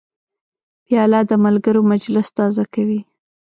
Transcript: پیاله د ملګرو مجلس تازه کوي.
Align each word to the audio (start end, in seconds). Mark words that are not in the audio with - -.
پیاله 0.85 1.19
د 1.29 1.31
ملګرو 1.45 1.81
مجلس 1.91 2.27
تازه 2.37 2.63
کوي. 2.73 3.01